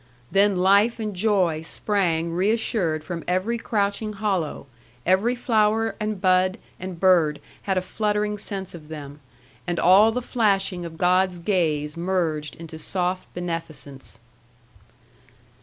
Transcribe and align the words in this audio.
Then 0.31 0.55
life 0.55 0.99
and 0.99 1.15
joy 1.15 1.61
sprang 1.61 2.33
reassured 2.33 3.03
from 3.03 3.23
every 3.27 3.59
crouching 3.59 4.13
hollow; 4.13 4.65
every 5.05 5.35
flower, 5.35 5.95
and 5.99 6.19
bud, 6.19 6.57
and 6.79 6.99
bird, 6.99 7.39
had 7.61 7.77
a 7.77 7.83
fluttering 7.83 8.39
sense 8.39 8.73
of 8.73 8.87
them; 8.87 9.19
and 9.67 9.79
all 9.79 10.11
the 10.11 10.23
flashing 10.23 10.85
of 10.85 10.97
God's 10.97 11.37
gaze 11.37 11.95
merged 11.95 12.55
into 12.55 12.79
soft 12.79 13.31
beneficence. 13.35 14.19